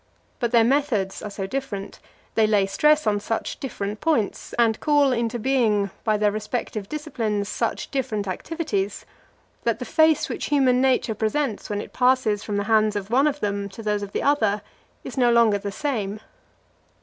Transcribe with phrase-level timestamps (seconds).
[0.39, 1.99] But their methods are so different,
[2.33, 7.47] they lay stress on such different points, and call into being by their respective disciplines
[7.47, 9.05] such different activities,
[9.63, 13.27] that the face which human nature presents when it passes from the hands of one
[13.27, 14.63] of them to those of the other,
[15.03, 16.19] is no longer the same.